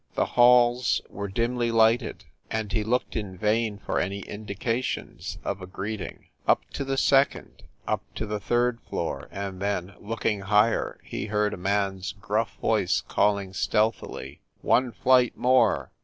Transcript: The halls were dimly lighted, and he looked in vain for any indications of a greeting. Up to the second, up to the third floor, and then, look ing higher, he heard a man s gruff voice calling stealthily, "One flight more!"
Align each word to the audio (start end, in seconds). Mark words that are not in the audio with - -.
The 0.15 0.25
halls 0.33 0.99
were 1.11 1.27
dimly 1.27 1.69
lighted, 1.69 2.23
and 2.49 2.71
he 2.71 2.83
looked 2.83 3.15
in 3.15 3.37
vain 3.37 3.77
for 3.77 3.99
any 3.99 4.21
indications 4.21 5.37
of 5.43 5.61
a 5.61 5.67
greeting. 5.67 6.25
Up 6.47 6.67
to 6.71 6.83
the 6.83 6.97
second, 6.97 7.61
up 7.87 8.01
to 8.15 8.25
the 8.25 8.39
third 8.39 8.81
floor, 8.89 9.29
and 9.31 9.61
then, 9.61 9.93
look 9.99 10.25
ing 10.25 10.39
higher, 10.41 10.99
he 11.03 11.27
heard 11.27 11.53
a 11.53 11.57
man 11.57 11.99
s 11.99 12.13
gruff 12.19 12.57
voice 12.59 13.01
calling 13.01 13.53
stealthily, 13.53 14.41
"One 14.61 14.91
flight 14.91 15.37
more!" 15.37 15.91